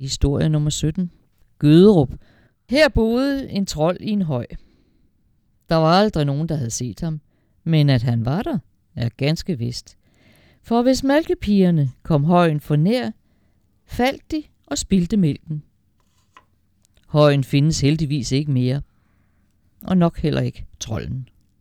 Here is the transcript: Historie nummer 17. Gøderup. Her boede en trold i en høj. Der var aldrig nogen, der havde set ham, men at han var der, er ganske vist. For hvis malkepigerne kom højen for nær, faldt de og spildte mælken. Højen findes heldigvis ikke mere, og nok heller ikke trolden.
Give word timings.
Historie 0.00 0.48
nummer 0.48 0.70
17. 0.70 1.10
Gøderup. 1.58 2.14
Her 2.70 2.88
boede 2.88 3.50
en 3.50 3.66
trold 3.66 4.00
i 4.00 4.10
en 4.10 4.22
høj. 4.22 4.46
Der 5.68 5.76
var 5.76 5.92
aldrig 5.92 6.24
nogen, 6.24 6.48
der 6.48 6.56
havde 6.56 6.70
set 6.70 7.00
ham, 7.00 7.20
men 7.64 7.90
at 7.90 8.02
han 8.02 8.24
var 8.24 8.42
der, 8.42 8.58
er 8.94 9.08
ganske 9.08 9.58
vist. 9.58 9.96
For 10.62 10.82
hvis 10.82 11.04
malkepigerne 11.04 11.90
kom 12.02 12.24
højen 12.24 12.60
for 12.60 12.76
nær, 12.76 13.10
faldt 13.86 14.30
de 14.30 14.42
og 14.66 14.78
spildte 14.78 15.16
mælken. 15.16 15.62
Højen 17.06 17.44
findes 17.44 17.80
heldigvis 17.80 18.32
ikke 18.32 18.50
mere, 18.50 18.82
og 19.82 19.96
nok 19.96 20.18
heller 20.18 20.40
ikke 20.40 20.66
trolden. 20.80 21.28